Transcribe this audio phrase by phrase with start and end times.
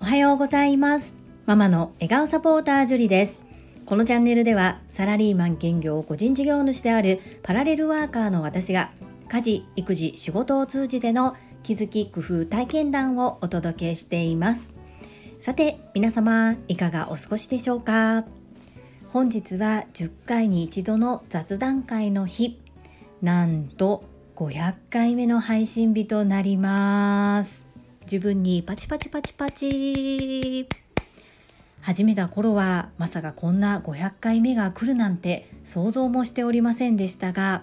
[0.00, 1.16] おはようございます。
[1.44, 3.42] ママの笑顔サポータージュリです。
[3.84, 8.92] このチャンネルではサラリーマン兼業個人事業主であるパラレルワーカーの私が
[9.28, 14.72] 家事育児仕事を通じての気づき工夫体験談をお届けしています。
[15.40, 18.24] さて皆様いかがお過ごしでしょうか？
[19.08, 22.60] 本日は10回に一度の雑談会の日。
[23.20, 24.04] なんと
[24.42, 27.68] 500回目の配信日となります。
[28.02, 30.68] 自分にパチパチパチパチ。
[31.80, 37.62] 始めた頃はまさかこんな500回目が来るなんて想像もしておりませんでしたが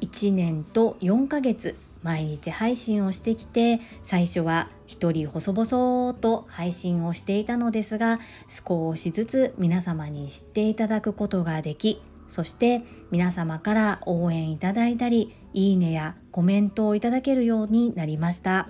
[0.00, 18.68] 1年と4ヶ月毎日配信をしてきて最初は一人細々と配信をしていたのですが少しずつ皆様に知っていただくことができそして皆様から応援いただいたりいいねやコメントをいただけるようになりました。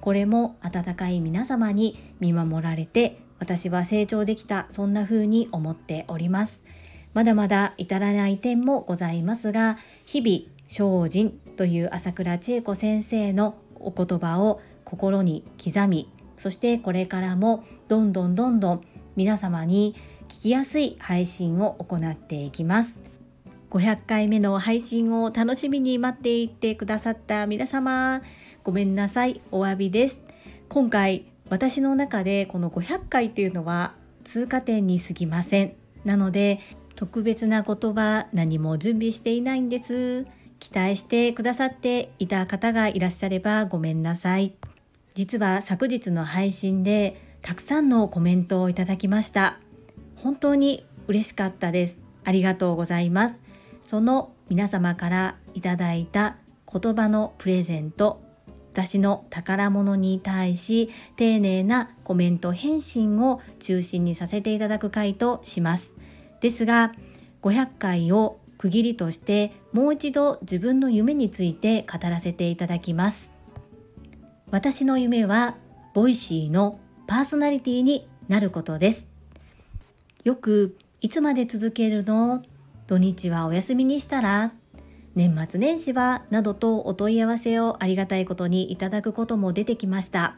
[0.00, 6.64] これも温かい皆様に見守られて私は成長できたそんな風に思っております。
[7.14, 18.80] まだまだ至らない点もございますが日々精進という朝倉千恵子先生のお言葉を心に刻みそしてこれからもどんどんどんどん
[19.14, 19.94] 皆様に
[20.26, 23.13] 聞きやすい配信を行っていきます。
[23.74, 28.22] 500回目の配信を楽しみに待っていてくださった皆様
[28.62, 29.40] ごめんなさい。
[29.50, 30.22] お詫びです。
[30.68, 35.74] 今回私の中でこの500回っていうのは通過点に過ぎません。
[36.04, 36.60] なので
[36.94, 40.24] 特別な言葉何も準備していないんです。
[40.60, 44.54] 期待してくださっていた方がいらっしゃればごめんなさい。
[45.14, 49.58] 実は昨日の配信でたくさんのコメントをいただきました。
[50.14, 51.98] 本当に嬉しかったです。
[52.22, 53.42] ありがとうございます。
[53.84, 56.36] その皆様からいただいた
[56.72, 58.22] 言葉のプレゼント
[58.72, 65.94] 私の宝物に対し丁寧なコメント返信を中心にさせていただく回とします。
[66.40, 66.92] ですが
[67.42, 73.32] 500回を区切りとしてもう一度自分の夢について語らせていただきます。
[74.50, 75.56] 私の夢は
[75.92, 79.08] Voicy のパーソナリティになることです。
[80.24, 82.42] よくいつまで続けるの？
[82.86, 84.52] 土日はお休みにしたら
[85.14, 90.36] 年末年始はなどとお問い合わせをありがたいことにいただくことも出てきました。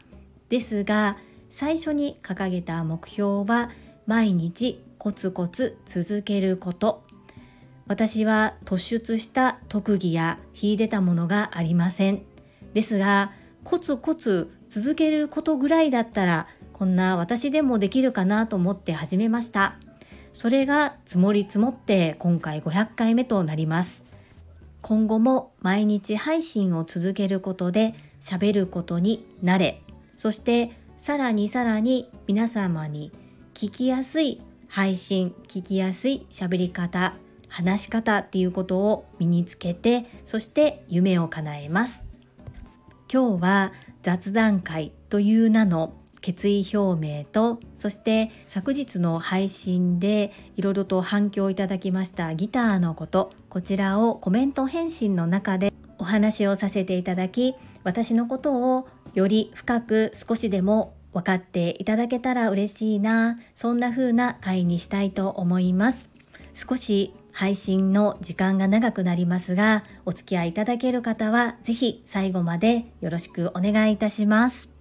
[0.49, 1.17] ですが
[1.49, 3.71] 最初に掲げた目標は
[4.05, 7.03] 毎日コツコツ続けること。
[7.87, 12.21] 私は突出した特技や秀でたものがありません。
[12.73, 13.31] ですが
[13.63, 19.77] コツコツ続けることぐらいだったらこんな私でもできるかなと思って始めました。
[20.37, 24.05] それが積もり積もって今回500回目となります。
[24.83, 29.81] 今後も毎日配信を続けることで喋ることに慣れ。
[30.15, 33.11] そしてさらにさらに皆様に
[33.55, 37.15] 聞きやすい配信聞きやすい喋り方
[37.49, 42.05] 話し方っていうことを身につけてそして夢を叶えます。
[43.11, 43.73] 今日は
[44.03, 45.95] 雑談会という名の
[46.27, 57.55] 決意表明とそして昨日の配信でいろいろと反響いただきましたギターのことこちらをコメント返信の中でお話をさせていただき
[57.85, 66.09] 私のことをより深く少しでも分かっていただけたら嬉しいなそんな風な回にしたいと思います。
[66.53, 74.76] 少し配信の時間が長くなりますがお付き合いいただける方は是非最後までよろしくお願いいたします。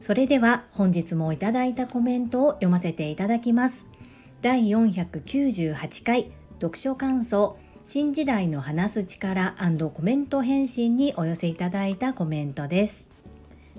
[0.00, 3.86] それでは本日もいただいたコメントを読ませていただきます。
[4.42, 7.58] 第498回読書感想。
[7.90, 9.54] 新時代の話す力
[9.94, 13.10] コメント返信にお寄せいただいたコメントです。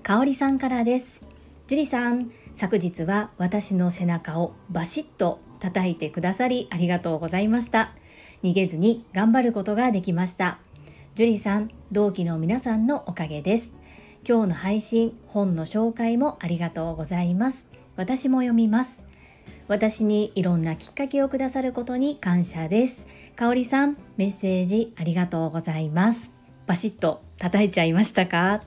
[0.02, 1.22] かおりさんからです。
[1.68, 7.92] 樹里さん昨日は私の背中をバシッと叩いてくださりありがとうございました。
[8.42, 10.58] 逃げずに頑張ることができました。
[11.14, 13.76] 樹里さん同期の皆さんのおかげです。
[14.28, 17.68] 今日の配信本の紹介もありがとうございます。
[17.96, 19.06] 私も読みます。
[19.68, 23.08] 私にいろんなきっかけをくださることに感謝です。
[23.36, 26.32] かおりさんメッセージありがとうございます。
[26.68, 28.62] バシッと叩いちゃいましたか？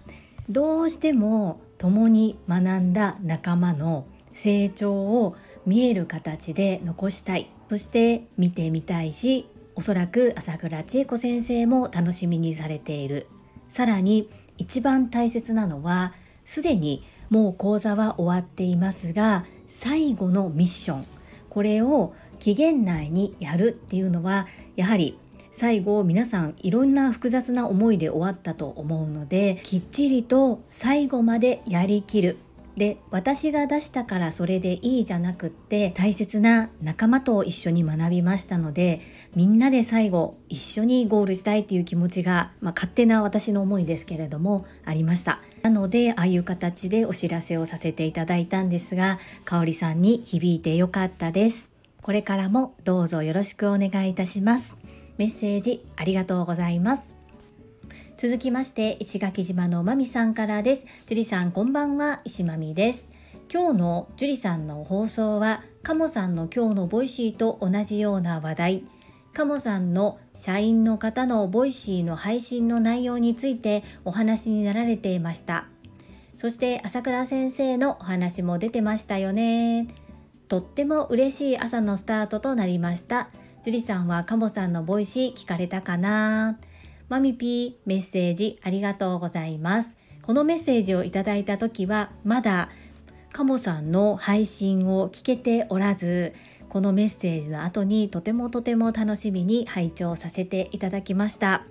[0.49, 7.51] どうしても共に学んだ仲間の成長を見える形で残したい。
[7.69, 13.27] そして見てみたいしおそらく朝倉千恵子先生も楽しみにされている。
[13.69, 14.29] さらに
[14.63, 16.13] 一番大切なのは
[16.45, 21.07] すでにもう講座は終わっていますが最後のミッション。
[21.49, 25.19] これを期限内にやるっていうのはやはり
[25.51, 32.39] 最後皆さんいろんな複雑な思いで終わったと思うのできっちりと最後までやりきる。
[32.77, 39.01] で私が出したからそれでいいじゃなくって大切な仲間と一緒に学びましたので
[39.35, 45.41] みんなで最後一緒にゴールしたいという気持ちが、まあ、勝手な私の思いですけれどもありました。
[45.63, 51.73] なのでああいう形でお知らせをさせていただいたんですが香里さんに響いてよかったです。
[52.01, 54.77] これからもどうぞよろしくお願いいたします。
[55.19, 57.22] メッセージありがとうございます。
[58.17, 60.87] 続きまして石垣島のまみさんからです。
[61.07, 62.21] 樹里さんこんばんは。
[62.25, 63.09] 石まみです。
[63.53, 68.85] 今日の樹里さんの放送はカモさんの今日のボイシーと同じような話題。
[69.33, 75.67] カモさんの社員の方の Voicy の配信の内容についてお話になられていました。
[76.37, 79.89] そして朝倉先生のお話も出てましたよね。
[80.49, 83.31] とっても嬉しい朝のスタートとなりました。
[83.65, 86.59] 樹里さんはカモさんの Voicy 聞かれたかな。
[87.13, 89.99] マミピーメッセージありがとうございます。
[90.23, 92.71] このメッセージをいただいた時はまだ
[93.35, 96.33] カモさんの配信を聞けておらず
[96.71, 101.67] このメッセージの後にとてもとても楽しみに拝聴させていただきました。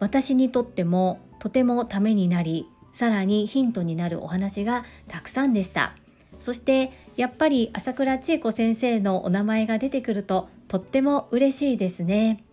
[0.00, 5.96] 私にとってもとてもためになりさらにヒントになるお話がたくさんでした。
[6.40, 12.44] そしてやっぱり朝倉千恵子先生のお名前が出てくるととっても嬉しいですね。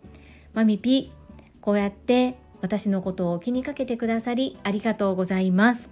[0.53, 1.11] マミピ
[1.61, 5.89] こうやって私のことを気にかけてくださりありがとうございます。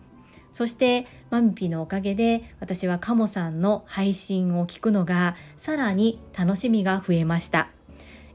[0.51, 7.69] そしてマミピのおかげで私はカモさんの配信を聞くのがさらに楽しみが増えました。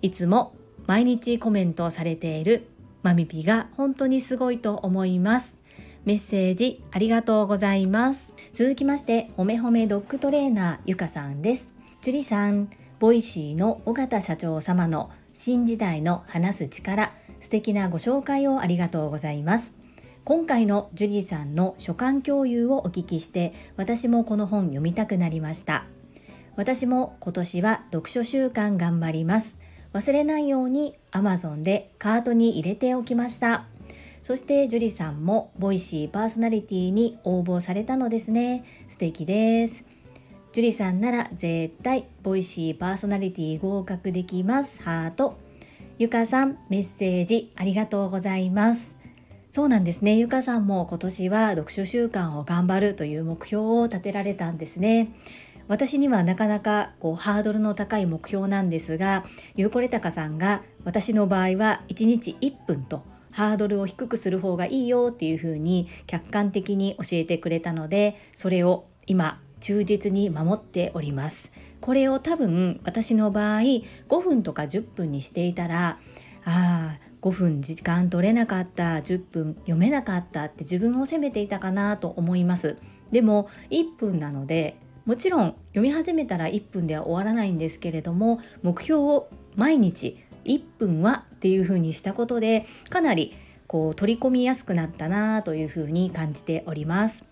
[0.00, 0.54] いつも
[0.86, 2.68] 毎日コメントされている
[3.02, 5.58] マミピが本当にすごいと思います。
[6.04, 8.34] メッセージありがとうございます。
[8.52, 11.74] 続きまして、ほめほめドッグトレーナーゆかさんです。
[12.02, 12.68] 樹里さん、
[12.98, 17.12] Voicy の緒方社長様の新時代の話す力、
[17.44, 19.74] 素敵なご紹介をありがとうございます。
[20.24, 25.84] 今回のジュリさんの所感共有をお聞きして私もこの本読みたくなりました。
[26.56, 29.60] 私も今年は読書習慣頑張ります。
[29.92, 33.66] 忘れないように Amazon でカートに入れておきました。
[34.22, 38.64] そしてジュリさんも Voicy パーソナリティに応募されたのですね。
[38.88, 39.84] 素敵です。
[40.54, 44.82] ジュリさんなら絶対 Voicy パーソナリティ合格できます。
[44.82, 45.43] ハート。
[45.96, 48.98] ゆかさん、メッセージありがとうございます。
[49.52, 50.16] そうなんですね。
[50.16, 55.12] ゆかさんも今年は読書習慣を頑張るという目標を立てられたんですね。
[55.68, 59.24] 私にはなかなかこうハードルの高い目標なんですが、
[59.54, 71.52] ゆうこれたかさんが私の場合は1日1分とハードルを低くする方がいいよっていうふうに客観的に教えてくれたので、それを今忠実に守っております。
[71.84, 75.98] これを多分私の場合5分とか10分にしていたら
[76.46, 82.78] ああ5分時間取れなかった10分読めなかったって自分を責めていたかなと思います。
[83.10, 90.16] でも1分なのでもちろん読み始めたら1分では終わらないんですけれども目標を毎日
[90.46, 93.34] 1分はっていう風にしたことでかなり
[93.66, 97.26] こう取り込みやすくなったなという風に感じております。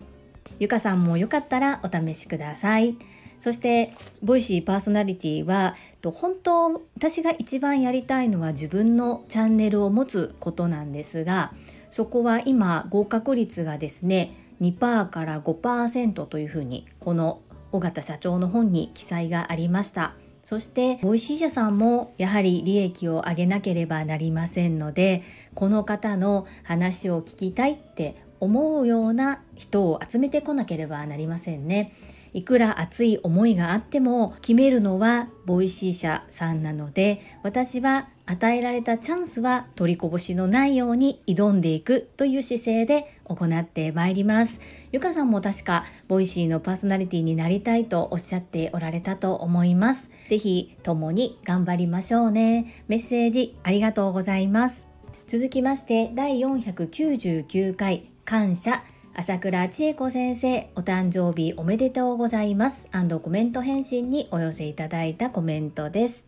[0.59, 2.95] ゆかさんもよかったらお試しください。
[3.43, 3.91] そして
[4.21, 11.51] ボイシーパーソナリティは本当私が一番やりたいのは自分のチャンネルを持つことなんですが
[11.91, 14.31] そこは今合格率がですね
[14.61, 17.41] 2%から5%というふうにこの
[17.73, 25.21] 緒方社長の本に記載がありましたそして Voicy 社さんもやはり利益を上げなければなりませんので
[25.53, 31.93] この方の話を聞きたいって思うような人を集めてこなければなりませんね。
[32.33, 44.61] いくら熱い思いがあっても決めるのは Voicy 社さんなので私は与えられたチャンスは取りこぼしのないように挑んでいくという姿勢で行ってまいります。
[44.93, 50.09] ゆかさんも確か Voicy のパーソナリティになりたいとおっしゃっておられたと思います。
[50.29, 52.83] ぜひ共に頑張りましょうね。
[52.87, 54.87] メッセージありがとうございます。
[55.27, 58.83] 続きまして第499回感謝
[59.15, 62.87] 朝倉千恵子先生、お誕生日おめでとうございます。
[63.21, 66.27] コメント返信にお寄せいただいたコメントです。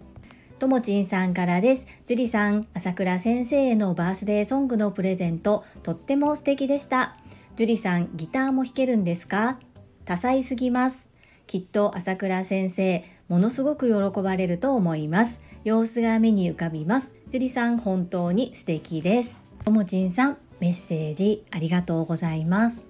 [0.60, 1.88] ともちんさんからです。
[2.06, 7.18] 樹里さん、朝倉先生へのバースデーソングのプレゼント、とっても素敵でした。
[7.56, 9.58] 樹里さん、ギターも弾けるんですか？
[10.06, 11.10] 多彩すぎます。
[11.48, 15.42] きっと朝倉先生、ものすごく喜ばれると思います。
[15.64, 17.16] 様子が目に浮かびます。
[17.32, 19.44] 樹里さん、本当に素敵です。
[19.66, 22.86] ともちんさん、メッセージありがとうございます。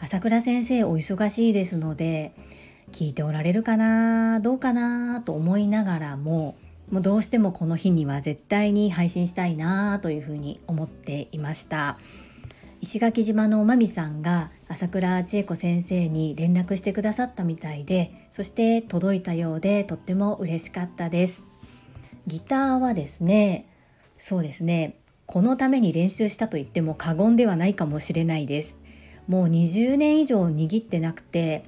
[0.00, 2.32] 朝倉先生お忙しいですので
[2.92, 4.40] 聞いておられるかな？
[4.40, 5.22] どうかな？
[5.22, 6.56] と思いながらも
[6.90, 11.98] もうどうしてもこの日には絶対に配信したいなというふうに思っていました。
[12.82, 21.46] 石垣島のまみさんが朝倉千恵子先生に連絡してくださったみたいでそして届いたようでとっても嬉しかったです。
[22.26, 23.66] ギターはですね
[24.18, 24.96] そうですね
[25.26, 28.78] このために練習したと言っても過言ではないかもしれないです。
[29.26, 31.64] もう20年以上握ってなくて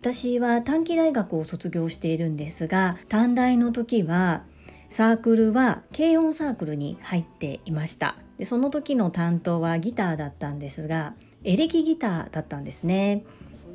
[0.00, 4.44] 私は短期大学を卒業しているんですが短大の時は
[4.88, 8.16] サークルは軽音サークルに入っていました。
[8.38, 13.24] でその時の担当はギターだったんですがエレキギターだったんですね。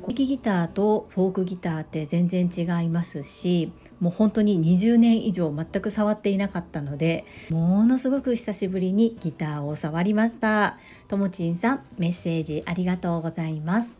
[0.04, 3.70] エレキギターとフォークギターって全然違いますし
[4.00, 10.78] もう本当に20年以上全く触っていなかったのでものすごく久しぶりにギターを触りました。
[11.08, 13.98] ともちんさんメッセージありがとうございます。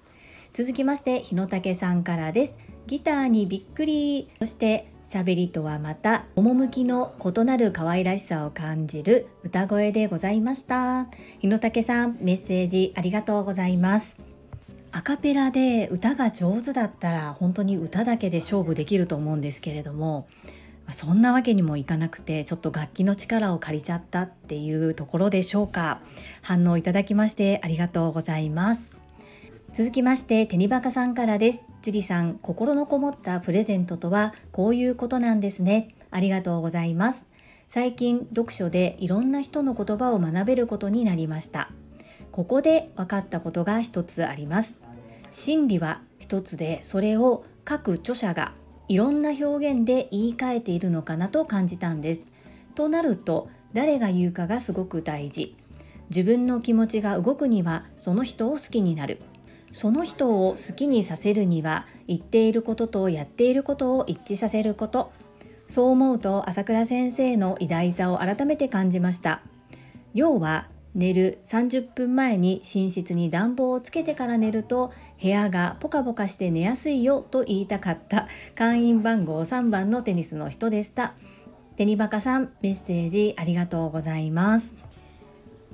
[0.52, 2.58] 続きまして日野武さんからです。
[2.86, 11.08] ギターにびっくりそして喋りとはまた趣の異なる可愛らしさを感じる歌声でございました。
[11.40, 14.33] 日野武さんメッセージありがとうございます。
[14.96, 20.28] アカペラで歌が上手だったら本当に歌だけで勝負できると思うんですけれども
[20.88, 26.00] そんなわけにもいかなくてちょっと楽器の力を借りちゃったっていうところでしょうか。
[26.42, 28.92] 反応いただきましてありがとうございます。
[29.72, 31.64] 続きましてテニバカさんからです。
[31.82, 35.88] ジュリさん心のこもったプレゼントとはこういうことなんですね。
[36.12, 37.26] ありがとうございます。
[37.66, 41.70] 最近読書でいろんな人の言葉を学べることになりました。
[42.30, 44.83] ここで分かったことが一つあります。
[45.34, 48.52] 真理は一つでそれを各著者が
[48.86, 52.20] いろんな表現で言い換えているのかなと感じたんです。
[52.76, 55.56] となると誰が言うかがすごく大事。
[56.08, 59.20] 自分の気持ちが動くにはその人を好きになる。
[59.72, 65.10] その人を好きにさせるには言っていることとやっていることを一致させること。
[65.66, 69.40] そう思うと朝倉先生の偉大さを改めて感じました。
[70.14, 78.28] 要は寝る30分前に寝室に暖房をつけてから寝ると部屋がポカポカして寝やすいよと言いたかった。
[78.54, 81.14] 会員番号3番のテニスの人でした。
[81.76, 84.76] テニバカさんメッセージありがとうございます。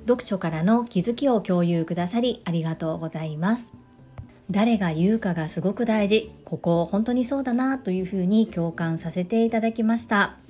[0.07, 3.73] 読書からの気づきを共有くださりありがとうございます。
[4.49, 6.31] 誰が言うかがすごく大事。
[6.45, 10.40] ここ本当にそうだなというふうに共感させていただきました。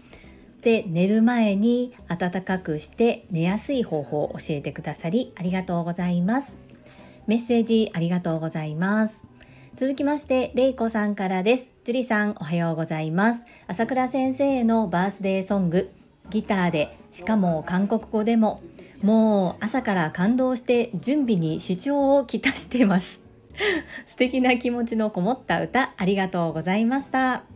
[0.62, 6.58] で寝る前に暖かくして寝やすい方法を教えてくださりありがとうございます。
[7.27, 9.24] メッセージありがとうございます。
[9.75, 11.72] 続きましてれいこさんからです。
[11.84, 13.46] 樹里さんおはようございます。
[13.68, 15.91] 朝倉先生のバースデーソング
[16.30, 18.62] ギターでしかも韓国語でも
[19.03, 23.22] もう朝から感動して準備に視聴をきたしてます
[24.06, 27.50] 素敵な気持ちのこもった歌ありがとうございました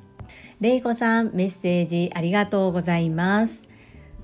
[0.61, 3.67] れいこさんメッセージありがとうございます。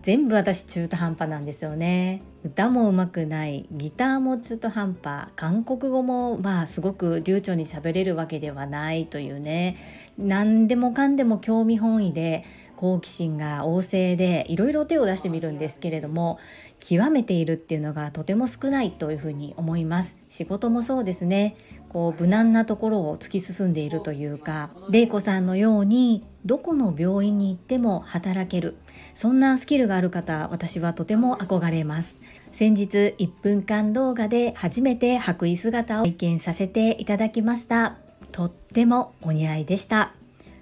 [0.02, 2.22] 全部私中途半端なんですよね。
[2.44, 5.28] 歌もうまくないギターも中途半端。
[5.36, 9.76] 韓国語もまあすごく流暢に喋れるわけではないというね。
[10.18, 12.46] 何でもかんでも興味本位で
[12.78, 16.40] 好奇心が旺盛でいろいろ手を出してみるんですけれども
[16.80, 20.18] 極めているっていうのがとても少ないというふうに思います。
[20.30, 21.56] 仕事もそうですね。
[21.92, 28.78] こう無難なところを突き進んでいるというか玲子さんのようにどこの病院に行っても働ける。
[29.14, 32.16] そんなスキルがある方私はとても憧れます。
[32.50, 37.98] 先日1分間動画で初めて白衣姿を体験させていただきました。
[38.32, 40.14] とってもお似合いでした。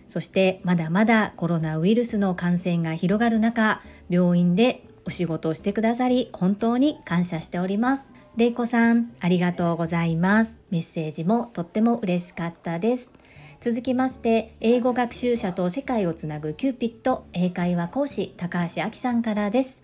[0.07, 8.18] そしてまだまだコロナウイルスの感染が広がる中病院でお仕事をしてくださり本当に感謝しております。
[8.37, 10.59] れいこさんありがとうございます。
[10.69, 13.11] メッセージもとっても嬉しかったです。
[13.59, 19.81] 続きまして英語学習者と世界をつなぐキューピット英会話講師高橋明さんからです。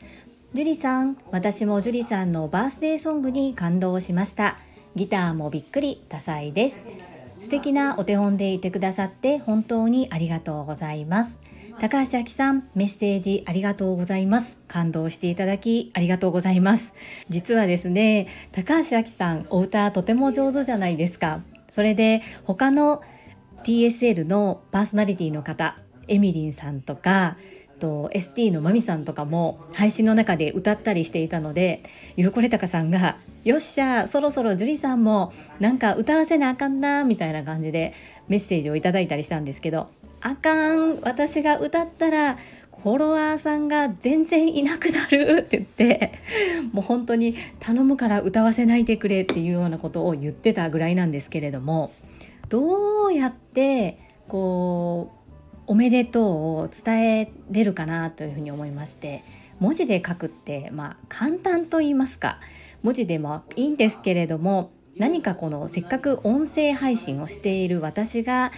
[0.53, 4.55] ジュリさん私もジュリさんのバースデーソングに感動しました。
[4.95, 6.83] ギターもびっくり多彩です。
[7.41, 11.41] 素敵なお手本でいてくださって本当にありがとうございます。
[11.79, 14.59] 高橋明さん、メッセージありがとうございます。
[14.67, 16.93] 感動していただきありがとうございます。
[17.29, 21.41] 実はですね、高橋明さん、お歌とても上手じゃないですか。
[21.69, 23.01] それで他の
[23.65, 25.77] TSL のパーソナリティの方、
[26.07, 27.35] エミリンさんとか、
[27.79, 31.83] と ST のまみさんとかも配信の中で歌ったりしていたので
[32.15, 37.93] ゆうこれたかさんが「よっしゃそろそろ樹里さんもなんか歌わせなあかんな」みたいな感じで
[38.29, 39.89] メッセージをいただいたりしたんですけど
[40.25, 42.39] 「あかん私が歌ったら
[42.81, 46.13] フォロワーさんが全然いなくなる」って言って
[46.73, 51.91] もう本当に頼むから歌わせないでくれっていうようなことを言ってたぐらいなんですけれども
[52.49, 56.25] どうやってこうおめでとう
[56.61, 59.21] を伝えれるかなというふうに思いまして
[59.59, 62.39] 文字で書くってまあ簡単と言いますか
[62.81, 68.51] 文字でもいいんですけれども何かこのせっかく音声配信をしている私が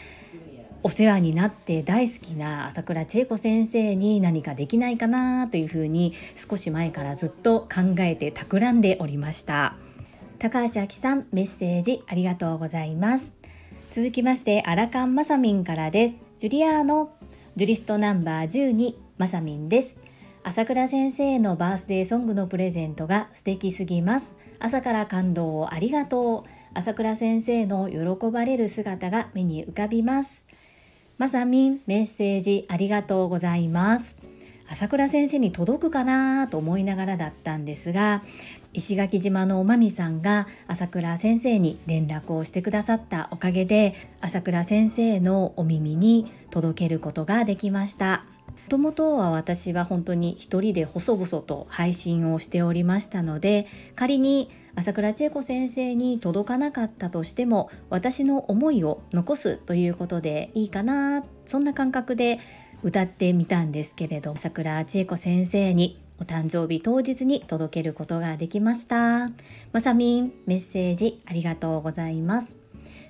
[0.84, 9.76] お世話になって大好きな朝倉千恵子先生に何かできないかなというふうに少し前からずっと考えて企んでおりました。
[10.40, 13.34] 高橋明さんメッセージありがとうございます。
[13.90, 16.24] 続きましてアラカンマサミンからです。
[16.38, 17.12] ジュリアーノ
[17.56, 19.98] ジュリストナンバー12マサミンです。
[20.44, 24.38] 朝倉先生のバースデーソングのプレゼントが素敵すぎます。
[24.60, 26.50] 朝から感動をありがとう。
[26.74, 30.48] 朝倉先生の喜ばれる姿が目に浮かびます。
[31.18, 34.18] まさみんメッセージありがとうございます。
[34.70, 38.22] 朝倉先生に届くかなと思いながらだったんですが
[38.74, 48.26] 石垣島のおまみさんが朝倉先生に連絡をしてくださったおかげで朝倉先生のお耳に届けることができました。
[48.66, 62.38] もともとは私は本当に一人で細々と配信をしておりましたので仮に朝倉千恵子先生に届かなかったとしても私の思いを残すということでいいかなそんな感覚で
[62.84, 69.32] 歌ってみたんですけれど朝倉千恵子先生にお誕生日当日に届けることができました。
[69.72, 72.56] まさみんメッセージありがとうございます。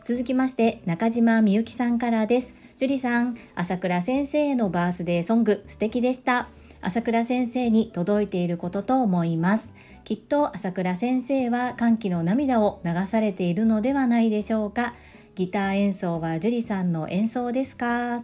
[0.05, 2.55] 続きまして中島みゆきさんからです。
[2.77, 6.47] 樹里さん朝倉先生へのバースデーソング素敵でした。
[6.81, 9.75] 朝倉先生に届いていることと思います。
[10.07, 14.93] きっと朝倉先生は歓喜の涙を流されているのではないでしょうか。
[15.35, 18.23] ギター演奏は樹里さんの演奏ですか？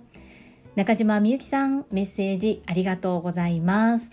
[0.77, 4.11] 中島みゆきさんメッセージありがとうございます。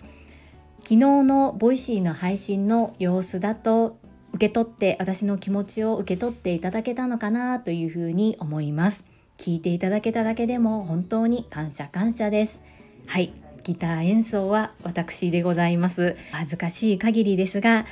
[0.79, 3.97] 昨日の Voicy の配信の様子だと
[4.33, 9.05] 受け取って私の気持ちを受け取っていただけたのかなというふうに思います。
[9.37, 12.65] 聞いていただけただけでも本当に感謝感謝です。
[13.07, 13.31] はい。
[13.63, 16.15] ギター演奏は私でございます。
[16.31, 17.85] 恥ずかしい限りですが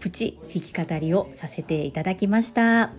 [0.00, 2.90] プチ弾き語りをさせていただきました。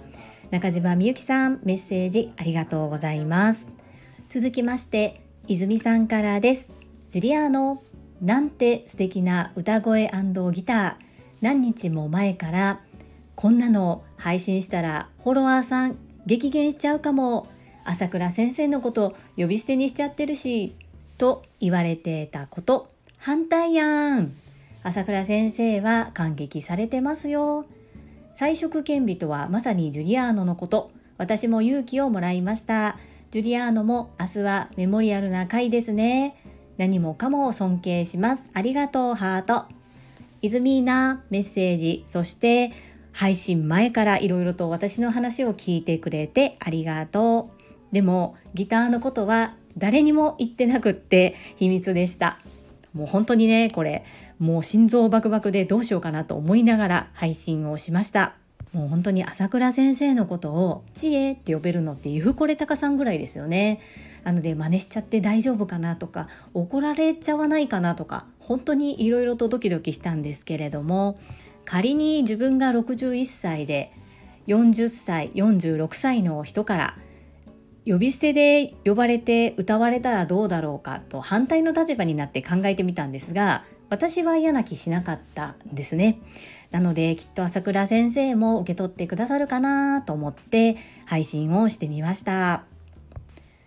[0.52, 3.68] 中島みゆきさんメッセージありがとうございます。
[4.30, 6.72] 続きまして泉さんからです。
[7.10, 7.82] ジュリアーノ
[8.22, 10.10] なんて素敵な歌声
[10.54, 10.96] ギター。
[11.42, 12.80] 何日も前から
[13.36, 17.48] こんなの配信したらフォロワーさん激減しちゃうかも。
[17.88, 20.76] 朝倉先生のこと呼び捨てにしちゃってるし
[21.18, 22.90] と言われてたこと。
[23.18, 24.34] 反対やん。
[24.84, 27.66] 朝倉先生は感激されてますよ。
[28.34, 30.92] 彩色顕微とはまさにジュリアーノのこと。
[31.18, 32.98] 私も勇気をもらいました。
[33.32, 36.36] ジュリアーノも明日はメモリアルな回ですね。
[36.78, 38.50] 何もかも尊敬します。
[38.54, 39.66] ありがとうハート。
[40.42, 42.04] イズミーナメッセージ。
[42.06, 42.72] そして
[43.12, 47.50] 配信前からいろいろと私の話を聞いてくれてありがと
[47.92, 47.94] う。
[47.94, 52.40] でもギターのことは誰にも言ってなくって秘密でした。
[52.94, 54.04] もう本当にねこれ。
[54.40, 58.34] もう心臓バクバクでどうしようかなと思いながら配信をしました。
[58.74, 63.80] もう本当に朝倉先生のことを「知恵」って呼べるのってゆふこれたかさんぐらいですよね。
[64.26, 71.18] なので真似しちゃって大丈夫かなとか怒られちゃわないかなとか本当にいろいろとドキドキしたんですけれども
[71.64, 73.92] 仮に自分が61歳で
[74.48, 76.98] 40歳46歳の人から
[77.86, 86.20] 呼び捨てで呼ばれて歌われたらどうだろうかと反対の立場になって考えてみたんですが私は嫌な気しなかったんですね。
[86.72, 92.64] なのできっと朝倉先生も受け取ってくださるかなと思って配信をしてみました。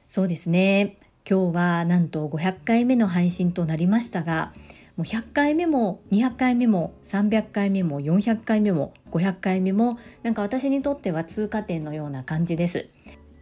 [0.09, 0.96] そうですね
[1.28, 4.52] 今日はなんと500回目の配信となりましたが
[4.96, 12.88] もう100回目も200回目も300回目も400回目も500回目もなんか私にとっては通過点のような感じです。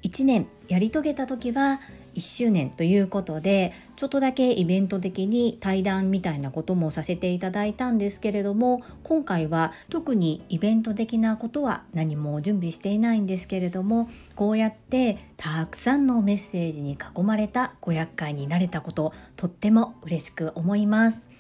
[0.03, 1.81] 1年やり遂げた時は
[2.17, 21.36] 1周年ということでちょっとだけイベント的に対談みたいなこともさせていただいたんですけれども今回は特にイベント的なことは何も準備していないんですけれどもこうやってたくさんのメッセージに囲まれた500回になれたこととっても嬉しく思います。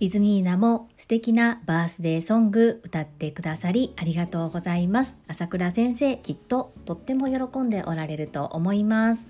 [0.00, 5.16] イズミーナも素敵なバースデーソング歌ってくださりありがとうございます。
[5.28, 9.28] 朝倉先生きっととっても喜んでおられると思います。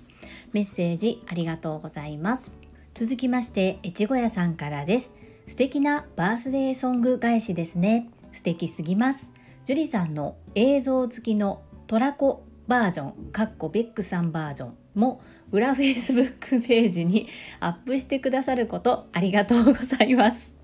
[0.51, 2.53] メッセージありがとうございます。
[2.93, 5.13] 続きまして越後屋さんからです。
[5.47, 8.09] 素敵なバースデーソング返しですね。
[8.31, 9.31] 素敵すぎます。
[9.65, 15.21] 樹里さんの映像付きのトラコバージョン、かっこベックさんバージョンも
[15.53, 20.55] 裏 Facebook ページにアップしてくださることありがとうございます。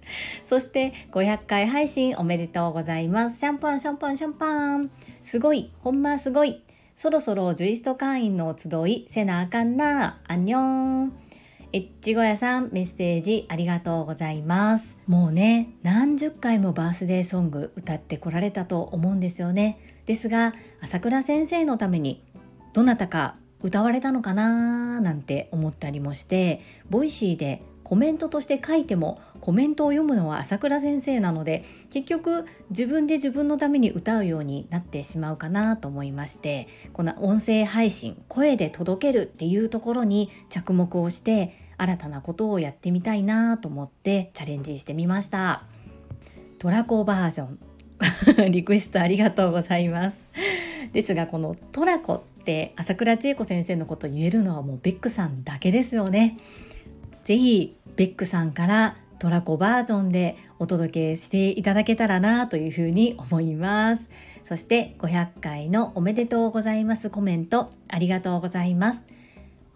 [0.43, 3.39] そして500回配信おめでとうございます。
[3.39, 4.89] シャンパンシャンパンシャンパン。
[5.21, 6.63] すごい、ほんますごい。
[6.95, 10.59] そろそろジュリスト会員の集いせなあかんなあんにょ
[11.05, 11.13] ん
[11.71, 22.21] いちご屋さんメッセージありがとうございますもうね何十回もバースデーソング歌ってこられたと思うんですよねですが朝倉先生のために
[22.73, 45.63] どなたか歌われたのかななんて思ったりもしてボイシーでコメントとして書いてもコメントを読むのは朝倉先生なので結局自分で自分のために歌うようになってしまうかなと思いましてこの音声配信声で届けるっていうところに着目をして新たなことをやってみたいなと思ってチャレンジしてみました。
[46.59, 47.59] トラコバージョン。
[48.51, 50.25] リクエストありがとうございます。
[50.91, 56.35] ですがこのトラコって朝倉千恵子先生のこと言えるのはもうベックさんだけですよね。
[57.23, 64.09] ぜひベックさんからトラコバージョンでお届けしていただけたらなというふうに思います。
[64.43, 69.05] そして500回のおめでとうございますコメントありがとうございます。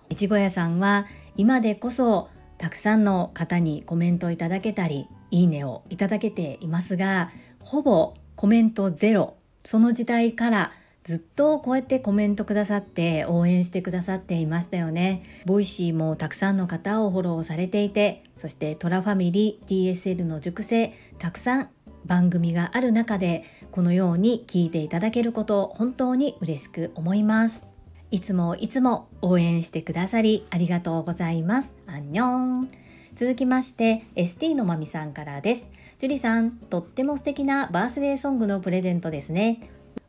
[0.09, 1.05] いちご屋さんは
[1.37, 9.35] 今でこそたくさんの方にコメントいただけたりいいねをいただけていますがほぼコメントゼロ。
[9.63, 10.71] その時代から
[11.03, 15.23] ずっとこうやってコメントくださって応援してくださっていましたよね。
[15.45, 21.69] ボイシーもたくさんの方をフォローされていて、そしてトラファミリー TSL の熟成、たくさん
[22.05, 27.67] 番組がある中で、このように聞いていただけることを本当に嬉しく思います。
[28.09, 31.75] いつもいつも応援してくださりありがとうございます。
[31.87, 32.69] アンニョン。
[33.15, 35.69] 続きまして ST のまみさんからです。
[35.99, 39.59] ジュリさん、とっても素敵なバースデーソングのプレゼントですね。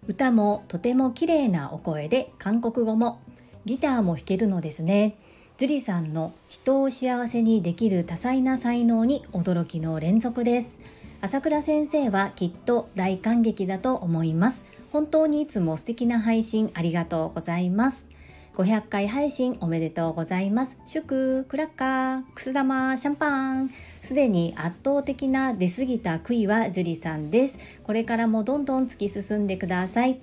[0.06, 3.20] 歌もとても綺麗なお声で韓国語も
[3.64, 5.16] ギターも弾けるのですね。
[5.56, 10.82] 樹里さんの人を幸せにできる多彩な才能に驚きの連続です。
[11.20, 14.66] 朝倉先生はきっと大感激だと思います。
[14.92, 18.08] 本当にいつも素敵な配信ありがとうございます。
[18.56, 20.78] 500回配信おめでとうございます。
[20.86, 23.70] 祝クラッカーくす玉シャンパン。
[24.04, 27.58] すでに圧倒的な出過ぎた悔いは樹里さんです。
[27.82, 30.20] これからもどんどん突き進んでください。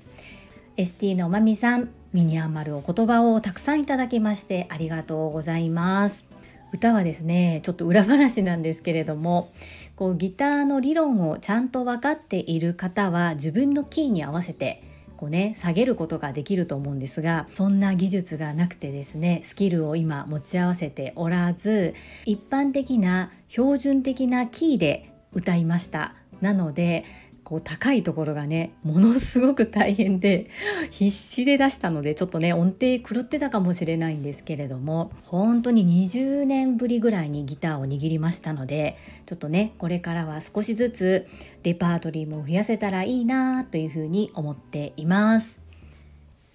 [0.78, 6.26] ST のまみさん身に余るお言葉をたくさんいただきましてありがとうございます。
[6.72, 9.52] 歌はですねちょっと裏話なんですけれども
[9.96, 14.84] こうギターの理論をちゃんと分かっている方は自分のキーに合わせて
[15.22, 21.94] こうね下げることができると思うんですがそんな技術がなくてですねスキルを今持ち合わせておらず
[22.26, 26.16] 一般的な標準的なキーで歌いました。
[26.42, 27.06] なので
[27.52, 30.50] こう高いところがねものすごく大変で
[30.90, 41.28] 必死で出したのでちょっとね音程狂ってたかもしれないんですけれども本当に20年ぶりぐらいにギターを握りましたのでちょっとねこれからは少しずつ
[41.64, 45.60] レパートリーも増やせたらいいなというふうに思っています。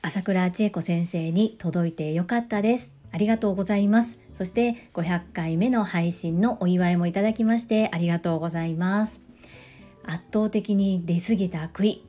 [0.01, 2.95] 朝倉千恵子先生に届いてよかったです。
[3.13, 4.19] ありがとうございます。
[4.33, 9.26] そして500回目の配信のお祝いもいただきましてありがとうございます。
[10.07, 12.07] 圧倒的に出過ぎた悪意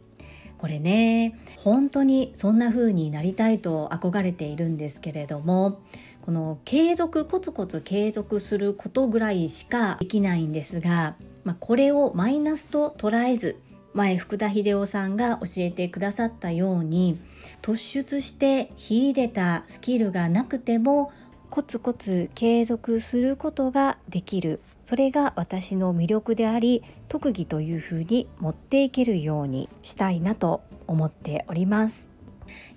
[0.57, 5.81] これね本当にそんな風になりたいと憧れているんですけれども
[6.21, 13.57] この継続コツコツ継続することぐらいしかできないんですが、まあ、これをマイナスと捉えず
[13.93, 17.17] 前福田秀夫さんが教えてくださったように
[17.62, 21.12] 突出して秀でたスキルがなくても
[21.49, 24.60] コツコツ継続することができる。
[24.88, 32.10] それが私の魅力であり特技というふうに持っていけるようにしたいなと思っております。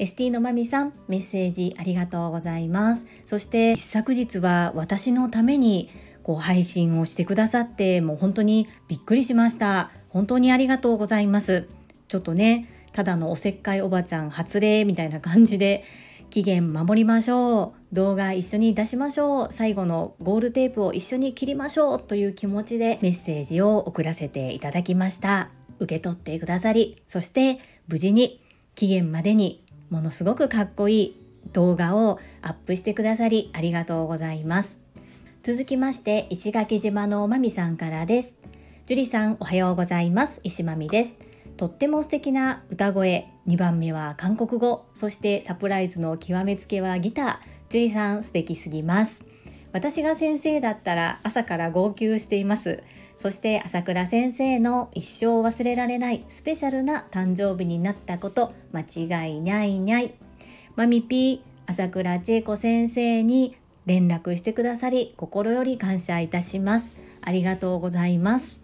[0.01, 3.07] ST のまみさんメッセージありがとうございます。
[3.25, 5.89] そして昨日は私のために
[6.25, 9.93] こう配信をしてくださってもう本当にびっくりしました。
[10.09, 11.69] 本当にありがとうございます。
[12.09, 15.85] ちょっとねただのおせっかいおばちゃん発令みたいな感じで
[16.31, 17.95] 期限守りましょう。
[17.95, 19.47] 動画一緒に出しましょう。
[19.51, 25.51] 最後のゴールテープを一緒に切りましょうという気持ちでメッセージを送らせていただきました。
[25.81, 28.41] 受け取ってくださりそして無事に
[28.77, 31.17] 期限までにものすごくかっこいい
[31.53, 34.79] 動画をアップしてくださりありがとうございます。
[35.43, 38.37] 続きまして石垣島のまみさんからです。
[38.87, 40.41] 樹里さんおはようございます。
[40.45, 41.17] 石まみです。
[41.57, 43.27] とっても素敵な歌声。
[43.51, 44.87] 2番目は韓国語。
[44.95, 47.39] そしてサプライズの極めつけはギター。
[47.69, 49.25] 樹里さん素敵すぎます。
[49.73, 52.83] 私が先生だったら朝から号泣しています。
[53.17, 60.15] そして朝倉先生の一生忘れられないスペシャルな誕生日になったこと間違いないにゃい。
[60.77, 66.97] マミピー朝倉千恵子先生に連絡してくださり心より感謝いたします。
[67.21, 68.63] ありがとうございます。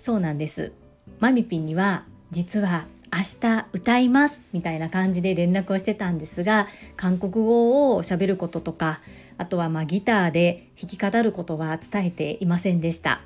[0.00, 0.72] そうなんです。
[1.20, 9.00] マミピには実は明日歌いますみたいな感じで連絡をしてたんですが韓国語を喋ることとか
[9.38, 13.22] あとはまギターで弾き語ることは伝えていませんでした。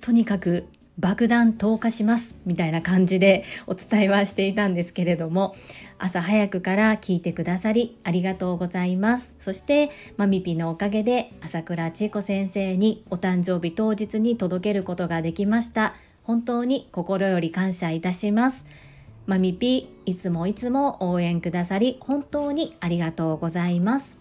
[0.00, 0.66] とにかく
[0.98, 5.56] 爆弾投下しますみたいな感じでお伝えはしていたんですけれども
[5.98, 9.34] 朝早くから聞いてくださりありがとうございます。
[9.40, 15.94] そしてマミピのおかげで朝倉千恵子先生にお誕生日当日に届けることができました。
[16.22, 18.66] 本当に心より感謝いたします。
[19.26, 24.18] マミピいつもいつも応援くださり本当にありがとうございます。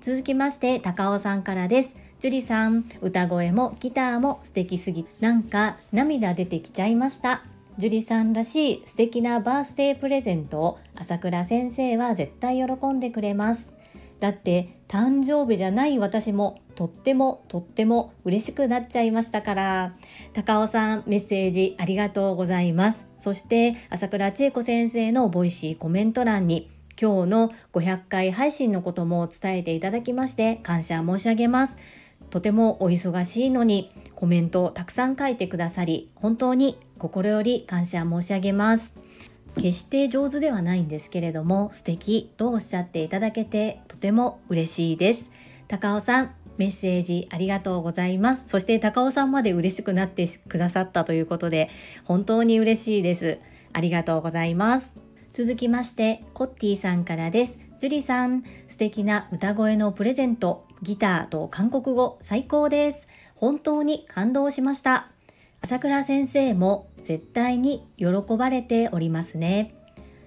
[0.00, 1.96] 続きまして高尾さんからです。
[2.18, 7.42] 樹里さん歌声もギターも素敵すぎなんか涙出てきちゃいました。
[7.78, 13.74] 樹里さんらしい素敵なバースデープレゼントを朝倉先生は絶対喜んでくれます。
[14.20, 19.94] だって誕生日じゃない私もとってもとっても嬉しくなっちゃいましたから。
[20.32, 23.08] 高尾さんメッセージありがとうございます。
[23.18, 31.78] そして朝倉千恵子先生のボイシーコメント欄に今日の500回配信のことも伝えていただきまして感謝申し上げます。
[32.30, 38.94] とてもお忙しいのにコメントをたくさん書いてくださり本当に心より感謝申し上げます。
[39.56, 45.30] 決して上手ではないんですけれども素敵とおっしゃっていただけてとても嬉しいです。
[45.68, 48.44] 高尾さんメッセージありがとうございます。
[48.46, 51.70] そして高尾さんまで嬉しくなってくださったということで
[52.04, 53.38] 本当に嬉しいです。
[53.72, 54.94] ありがとうございます。
[55.32, 57.58] 続きましてコッティさんからです。
[57.78, 63.08] ジュリさん素敵な歌声のプレゼントギターと韓国語最高です。
[63.34, 65.15] 本当に感動しました。
[65.66, 68.06] 朝倉先生も絶対に喜
[68.38, 69.74] ばれておりますね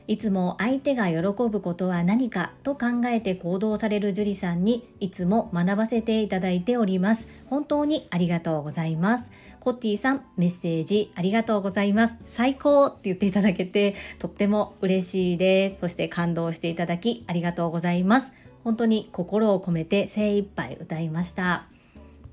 [0.06, 1.16] いつも相手が喜
[1.50, 7.30] ぶことは何かと考えて行動される樹里さんにいつも学ばせていただいております。
[7.46, 9.32] 本当にありがとうございます。
[9.62, 12.18] コッティさんメッセージありがとうございます。
[12.26, 15.80] 最高って言っていただけてとっても嬉しいです。
[15.80, 18.34] そして感動していただきありがとうございます。
[18.66, 21.79] 本当に心を込めて精一杯歌いました。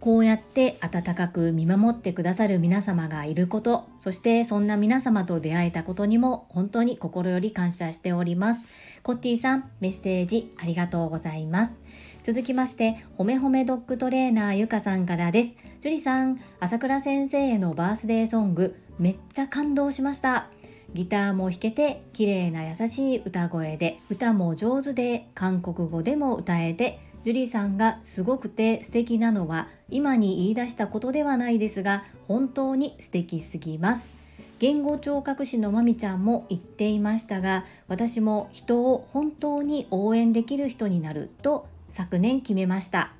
[0.01, 8.67] こうやって温かく見守ってくださる皆様がいること、そしてそんな皆様と出会えたことにも本当に心より感謝しております。
[9.03, 11.77] コッティさん、メッセージありがとうございます。
[12.23, 15.57] 続きまして、ほめほめドッグトレーナーゆかさんからです。
[15.81, 20.49] 樹里さん、朝倉先生へのバースデーソング、めっちゃ感動しました。
[20.95, 34.15] ギターも弾けて綺麗な優しい歌声で歌も上手で韓国語でも歌えてジュリーさんがすごくて素敵なのは今に言い出したことではないですが本当に素敵すぎます。
[34.61, 43.11] 言語聴覚士のまみちゃんも言っていましたが私も人を本当に応援できる人になると昨年決めました。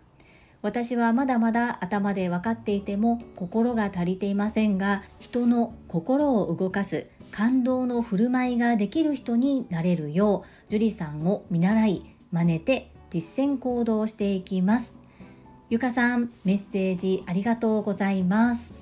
[0.63, 15.01] 私はまだまだ頭で分かっていても心が足りていませんが人の心を動かす感動の振る舞いができる人になれるよう樹里さんを見習い真似て実践行動していきます。
[15.71, 18.75] ゆかさんメッセージありがとうございます。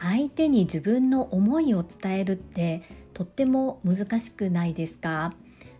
[0.00, 2.82] 相手に自分の思いを伝えるって
[3.14, 5.34] とっても難しくないですか？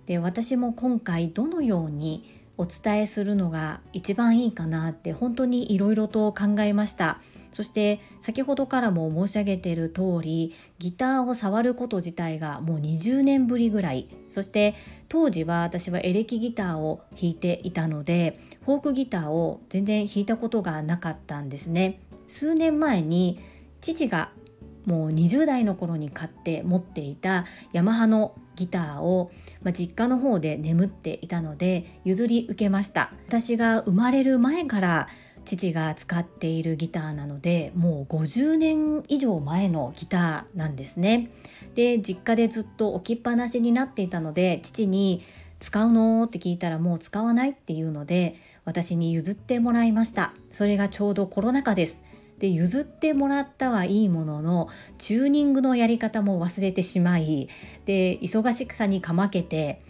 [0.07, 7.21] で私も今回どのようにお伝えするのが一番いいかなって本当にいろいろと考えました。
[7.51, 14.09] そして先ほどからも申し上げている通りギターを触ること自体がもう20年ぶりぐらい。
[14.31, 14.75] そして
[15.09, 23.41] 当時は私はエレキギターを弾いていたのでフォークギターを全然弾いたことがなかったんですね数年前に
[23.81, 24.31] 父が
[24.85, 29.31] もう20代の頃に買って持っていたヤマハのギターを、
[29.63, 35.09] まあ、実家の方で眠っていたので譲り受けました私が生まれる前から
[35.45, 41.31] 父が使っているギターなのでもう50年以上前のギターなんですね。
[41.77, 45.23] で実家でずっと置きっぱなしになっていたので父に
[45.61, 48.35] 「使うの?」って聞いたらもう使わないっていうので
[48.65, 50.33] 私に譲ってもらいました。
[50.53, 52.03] それがちょうどコロナ禍です。
[52.39, 57.49] で譲ってもらったはいいもののチューニングのやり方も忘れてしまい
[57.87, 59.81] で忙しさにかまけて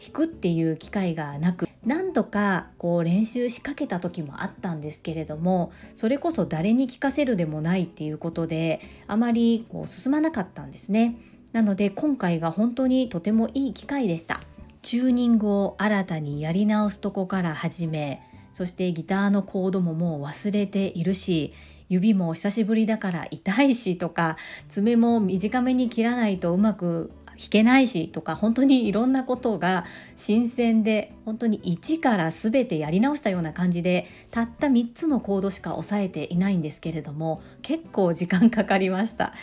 [0.00, 11.16] 弾くっていう機会がなく何度かこう練習しかけた時もあったんですけれどもそれこそ誰に聞かせるでもないっていうことであまりこう進まなかったんですね。
[11.56, 14.42] なので今回が本当にとてもいい機会でした。
[14.82, 21.54] チューニングを新たにやり直すとこから始めそしてギターのコードももう忘れているし
[21.88, 24.36] 指も久しぶりだから痛いしとか
[24.68, 39.34] 爪も短めに切らないとうまく弾けないしとか本当にいろんなことが新鮮で本当に一から全てやり直したような感じでたった3つのコードしか押さえていないんですけれども結構時間かかりました。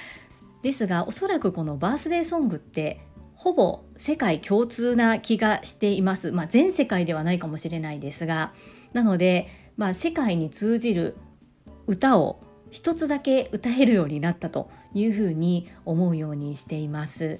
[0.63, 3.01] ですがおそらくこのバースデーソングって
[3.35, 6.31] ほぼ世界共通な気がしています。
[6.31, 8.53] まあ、全世界ではないかもしれないですが
[8.93, 9.47] なので、
[9.77, 11.15] まあ、世界に通じる
[11.85, 17.39] 歌を一つだけ歌えるようになったというふうに思うようにしています。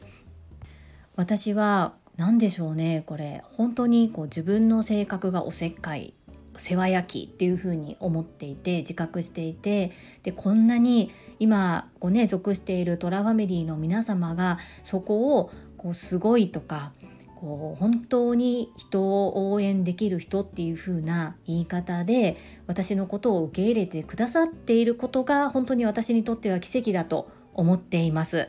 [1.16, 6.14] 私は何でしょうねこれ本当にこう自分の性格がおせっかい
[6.56, 9.92] 世話焼きっていうふうに思っていて自覚していて
[10.24, 16.92] でこんなに今こう、ね、属しているトラファミリーの皆様がそこをこうすごいとか
[17.36, 22.38] こう本当に人を応援できる人っていう風な言い方で
[22.68, 28.48] 私のことを受け入れてくださっていることが本当に私にとっては奇跡だと思っています。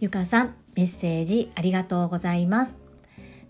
[0.00, 2.78] ゆかさんメッセージありがとうございます。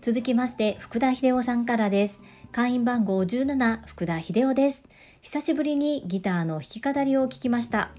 [0.01, 2.21] 続きまして福田秀夫さんからです。
[2.51, 4.83] 会員番号17福田秀夫です。
[5.21, 7.91] 久しぶりにギターの弾き語りを聞きました。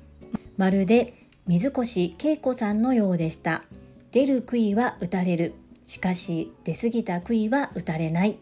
[0.57, 1.15] まるで
[1.47, 3.63] 水越恵子さんのようでした。
[4.11, 5.55] 出る杭は打たれる。
[5.87, 8.39] しかし出過ぎた杭は打たれない。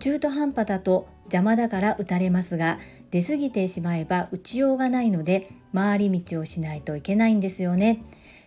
[0.00, 2.80] 中途半端だと邪魔だから打たれますが、
[3.12, 8.02] 出過ぎてしまえば打ちようがないので回り道をしないといけないんですよね。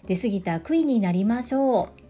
[0.07, 2.06] 出過ぎた杭になりましょう。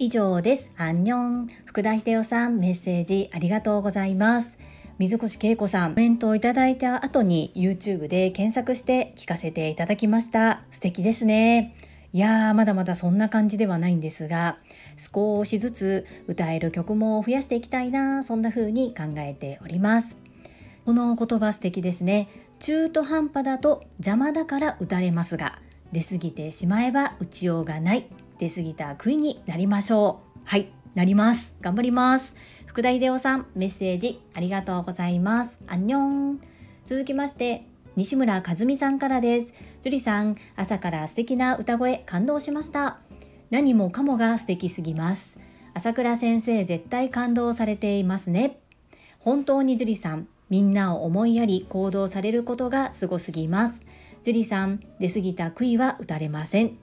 [0.00, 0.70] 以上です。
[0.76, 1.48] アンニョン。
[1.64, 4.56] 福田秀夫さん、メッセージありがとうございます。
[5.00, 10.62] 水越恵子さん、コメントをいただいた後に YouTube で検索して聞かせていただきました。
[10.70, 11.74] 素敵ですね。
[12.12, 14.58] いやー、まだまだそんな感じではないんですが、
[14.96, 20.16] 少しずつ歌える曲も増やしていきたいな、そんな風に考えております。
[20.84, 22.28] この言葉素敵ですね。
[22.60, 25.58] 中途半端だと邪魔だから打たれますが、
[25.90, 28.06] 出過ぎてしまえば打ちようがない。
[28.38, 30.40] 出過ぎた悔いになりましょう。
[30.44, 31.56] はい、なります。
[31.60, 32.36] 頑張ります。
[32.66, 35.58] 福田秀夫さん、メッセージありがとうございます。
[35.66, 36.40] アンニョン。
[36.86, 39.52] 続きまして、西村和美さんからです。
[39.80, 42.98] 樹里さん、朝から素敵な歌声感動しました。
[43.50, 45.40] 何もかもが素敵すぎます。
[45.74, 48.58] 朝倉先生絶対感動されていますね。
[49.18, 53.82] 本当に樹里さん、みんなを思いやり行動されることがすごすぎます。
[54.22, 56.78] 樹里さん、出過ぎた悔いは打たれません。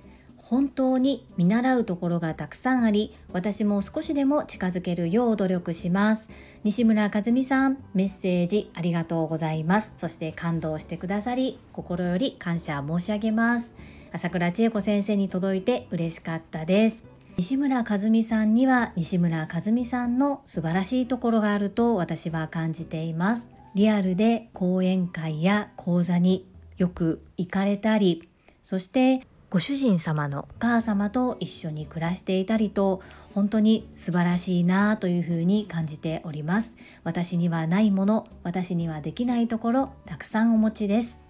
[0.48, 6.30] 本当に見習うところがたくさんあり私も少しでも近づけるよう努力します。
[6.64, 9.94] 西村和美さんメッセージありがとうございます。
[9.98, 13.76] そして感動してくださり心より感謝申し上げます。
[14.12, 17.06] 朝倉千恵子先生に届いて嬉しかったです。
[17.38, 23.50] 西村和美さんには西村和美さんの素晴らしいところがあると私は感じています。
[23.74, 28.30] リアルで講演会や講座によく行かれたり
[28.64, 33.02] そしてご主人様のお母様と一緒に暮らしていたりと
[33.34, 36.76] 本当に素晴らしいなというふうに感じております。
[37.04, 41.22] 私にはないもの私にはできないところたくさんお持ちです。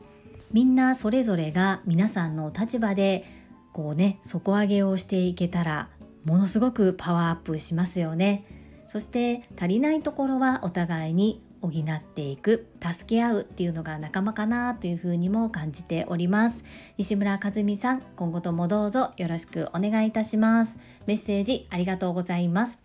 [0.51, 3.25] みんなそれぞれが皆さんの立場で
[3.73, 5.89] こうね底上げをしていけたら
[6.23, 8.45] ものすごくパワーアップしますよね。
[8.87, 16.63] そして足りないところはお互いに補っていく助け合うっていうのが仲間かなというふうにも感じております。
[16.97, 20.79] 西村和美さん今後ともどうぞよろしくお願いいたします。
[21.05, 22.79] メッセージありがとうございます。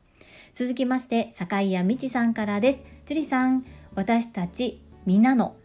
[0.55, 2.85] 続きまして坂井谷美智さんからです。
[3.07, 3.65] 樹里さん
[3.95, 5.57] 私たちみんなの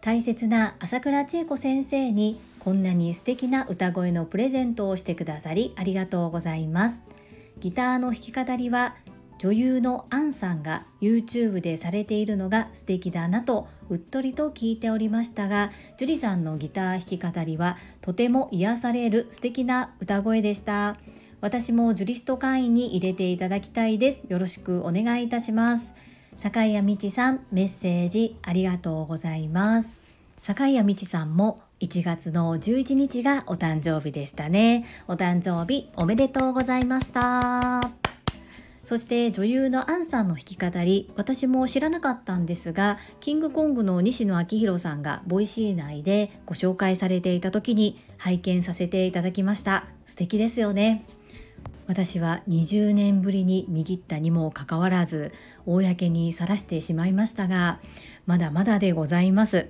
[0.00, 7.02] 大切な朝倉千恵子先生にこんなに素敵な歌声のプレゼントをしてくださりありがとうございます。
[7.58, 8.96] ギターの弾き語りは
[9.40, 20.98] 女優のアンさんが YouTube でされているのが素敵だなとうっとりと聞いておりましたが樹里さんのギター弾き語りはとても癒される素敵な歌声でした。
[21.40, 24.26] 私もジュリスト会員に入れていただきたいです。
[24.28, 25.94] よろしくお願いいたします。
[26.36, 30.00] 坂井谷道さんメッセージありがとうございます。
[30.38, 34.84] 坂井谷道さんも1月の11日がお誕生日でしたね。
[35.08, 38.09] お誕生日おめでとうございました。
[38.90, 49.84] そして女優のアンさんの弾き語り私も知らなかったんですがキングコングの西野亮廣さんがボイシー内でご紹介されていた時に拝見させていただきました。
[50.06, 51.04] 素敵ですよね。
[51.86, 55.30] 私は20年ぶりに握ったにもかかわらず
[55.66, 57.78] 公にさらしてしまいましたが
[58.26, 59.68] まだまだでございます。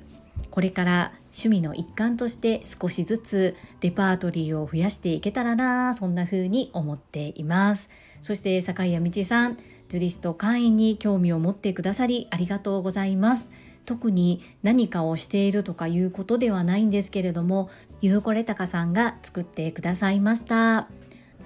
[0.51, 7.91] これから趣味の一環として少しずつレパートリーを増やしていけたらなそんな風に思っています。
[8.23, 9.57] そして坂井谷道さん
[9.89, 13.51] ジュリスト会員に興味を持ってくださりありがとうございます。
[13.87, 20.89] 特に何かをしているとかいうことではないんですけれどもゆうこれたかさんが作ってくださいました。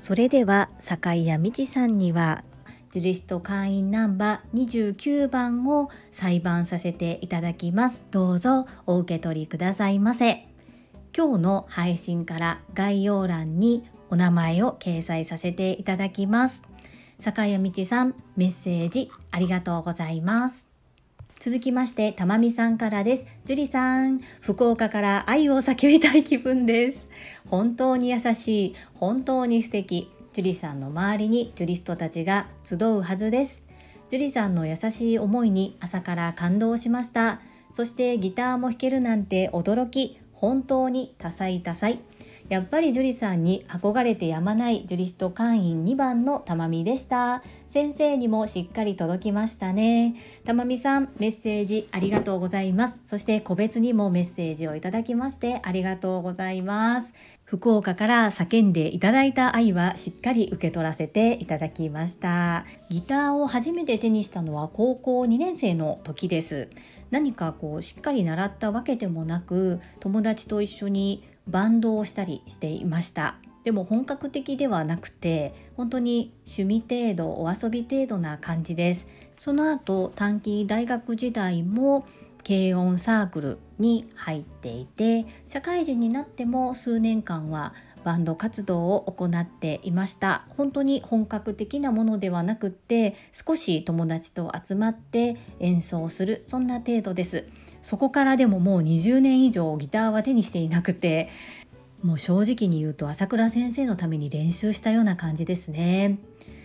[0.02, 2.44] それでは坂井谷道さんには
[2.90, 8.04] ジュリスト会員ナンバー29番を裁判させていただきます。
[8.10, 10.46] どうぞお受け取りくださいませ。
[11.16, 16.62] 今日の配信から概要欄にお名前を掲載させていただきます
[17.18, 20.74] 坂谷道さんメッセージありがとうございます
[21.44, 23.26] 続きまして、たまみさんからです。
[23.44, 27.10] 樹里さん、福岡から愛を叫びたい気分です。
[27.48, 30.10] 本当に優しい、本当に素敵。
[30.32, 33.66] 樹里さんの周りにジュリストたちが集うはずです。
[34.08, 37.42] 樹里さんの優しい思いに朝から感動しました。
[37.74, 41.98] そしてギターも弾けるなんて驚き、本当に多彩多彩。
[42.48, 47.42] やっぱり樹里さんに憧れてやまないジュリスト会員2番のたまみでした。
[47.68, 50.14] 先生にもしっかり届きましたね。
[50.44, 53.00] たまみさん、メッセージありがとうございます。
[53.06, 57.14] そして個別にもメッセージをいただきましてありがとうございます。
[57.44, 62.66] 福岡から叫んでいただいた愛はしっかり受け取らせていただきました。
[62.90, 66.68] ギターを初めて手にしたのは高校2年生の時です。
[67.10, 73.36] 何かこうしっかり習ったわけでもなく友達と一緒にバンドをしたりしていました。
[73.64, 79.06] でも本格的ではなくて本当に趣味程度お遊び程度な感じです。
[79.38, 82.06] その後短期大学時代も
[82.46, 87.72] 軽音サークルに入っていて社会人になっても数年間は
[88.04, 90.44] バンド活動を行っていました。
[90.58, 97.46] 本当に本格的なものではなくって少し友達と集まって演奏するそんな程度です。
[97.84, 101.28] そこからでももう20年以上ギターは手にしていなくて
[102.02, 106.18] もう正直に言うと朝倉先生のために練習したような感じですね。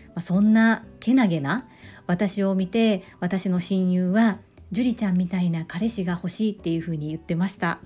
[0.07, 1.67] まあ、そんなけなげな
[2.07, 4.39] 私を見て私の親友は
[4.71, 7.79] 樹里ちゃんみたいな彼氏が欲しいっていう風に言ってました。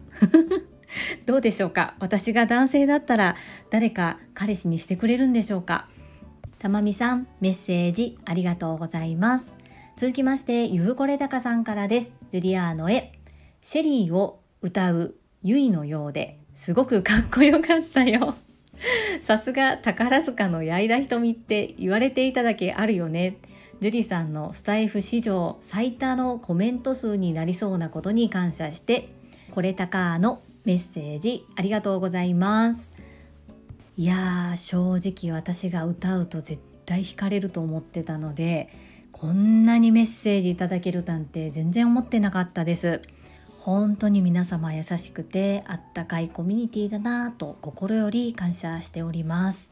[1.25, 1.95] どうでしょうか？
[1.99, 3.36] 私が男性だったら
[3.71, 5.88] 誰か彼氏にしてくれるんでしょうか？
[6.59, 9.55] たまみさんメッセージありがとうございます。
[9.97, 12.13] 続きましてゆうこれたかさんからです。
[12.29, 13.11] ジュリアーノへ。
[13.66, 18.36] シェリーを歌うゆいのようですごくかっこよかったよ。
[19.22, 23.38] さすが宝塚の矢井田瞳って言われていただけあるよね。
[23.80, 29.07] ジュリさんのスタイフ史上最多のコメント数になりそうなことに感謝して、
[29.51, 32.91] これたかのメッセージありがとうございます。
[33.97, 38.68] いやー正直私が歌うと絶対惹かれると思ってたので
[39.14, 43.01] こんなにメッセージいただけるなんて全然思ってなかったです。
[43.66, 49.72] 本当に皆様優しくてあったかいコミュニティだなぁと心より感謝しております。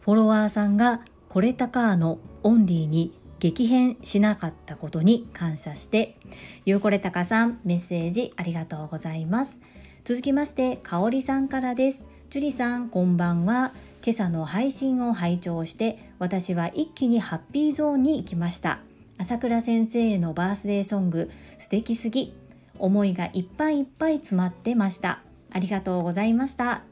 [0.00, 6.16] フォロワーさんがこれたかのオンリーに激変しなかったことに感謝して。
[6.64, 9.60] ゆうこれたかさんメッセージありがとうございます。
[10.04, 12.08] 続きましてかおりさんからです。
[12.30, 13.72] ジュリさんこんばんは。
[14.02, 18.78] 今朝の配信を拝聴して私は一気にハッピーゾーンに行きました。
[19.18, 22.32] 朝倉先生へのバースデーソング素敵すぎ。
[22.78, 25.22] 思いがいっぱいいっぱい詰まってました。
[25.50, 26.82] ありがとうございました。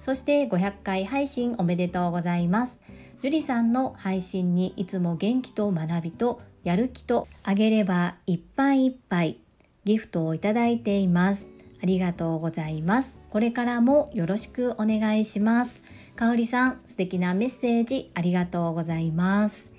[0.00, 2.80] そして500回配信おめでとうございます。
[3.20, 9.38] 樹里さんの配信にいつも元気と学びとやる気とあげればいっぱいいっぱい
[9.84, 11.48] ギフトをいただいています。
[11.82, 13.18] ありがとうございます。
[13.30, 15.82] これからもよろしくお願いします。
[16.14, 19.72] かおりさん、素敵なメッセージありがとうございます。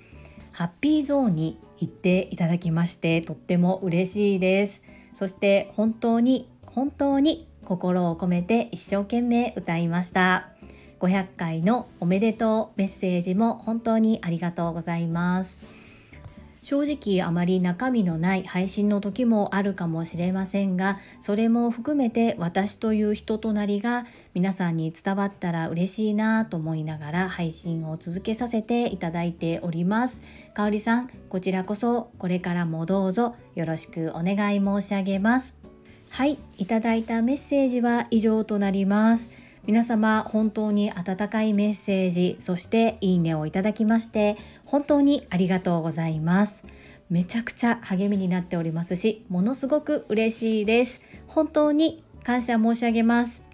[0.52, 4.82] ハッピーゾーンに行っていただきましてとっても嬉しいです。
[5.14, 10.50] そして本当に本当に心を込めて一生懸命歌いました。
[11.00, 15.83] 500回のおめでとうメッセージも本当にありがとうございます。
[16.64, 30.22] 正直あまり中身のない配信の時もあるかもしれませんがそれも含めて私という人となりが皆さんに伝わったら嬉しいなと思いながら配信を続けさせていただいております。
[30.54, 35.58] かおりさんこちらこそこれからもどうぞよろしくお願い申し上げます。
[36.08, 39.30] はいいただいたメッセージは以上となります。
[39.66, 44.36] 皆様本当に温かいメッセージそしていいねをいただきまして
[44.66, 46.64] 本当にありがとうございます
[47.08, 53.44] めちゃくちゃ励みになっておりますしものすごく嬉しいです本当に感謝申し上げます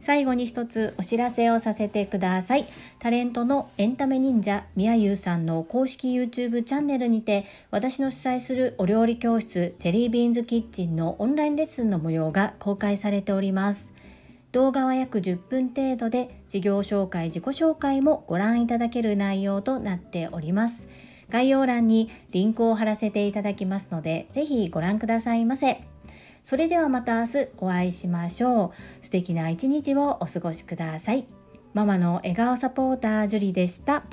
[0.00, 2.66] 最後に一つお知らせをさせてください。
[2.98, 13.92] タレントのエンタメ忍者みやゆうさんの公式 YouTube チャンネルにて私の主催するお料理教室ジェリービーンズキッチンのオンラインレッスンの模様が公開されております。
[14.52, 20.88] 動画は約10分程度で事業紹介、自己紹介もご覧いただける内容となっております。
[21.28, 25.84] 概要欄にリンクを貼らせていただきますので、ぜひご覧くださいませ。
[26.42, 29.04] それではまた明日お会いしましょう。
[29.04, 31.26] 素敵な一日をお過ごしください。
[31.74, 34.04] ママの笑顔サポータージュリでした。